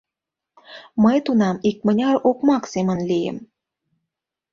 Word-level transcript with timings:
Мый 1.03 1.17
тунам 1.25 1.57
икмыняр 1.69 2.15
окмак 2.29 2.63
семын 2.73 2.99
лийым. 3.09 3.37